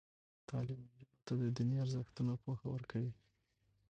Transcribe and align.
تعلیم 0.49 0.79
نجونو 0.93 1.17
ته 1.25 1.33
د 1.41 1.43
دیني 1.55 1.75
ارزښتونو 1.83 2.33
پوهه 2.43 2.65
ورکوي. 2.69 3.13